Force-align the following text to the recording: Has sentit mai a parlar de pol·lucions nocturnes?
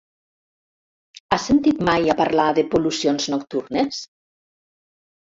Has 1.35 1.43
sentit 1.49 1.83
mai 1.89 2.09
a 2.13 2.15
parlar 2.21 2.45
de 2.59 2.63
pol·lucions 2.71 3.27
nocturnes? 3.33 4.01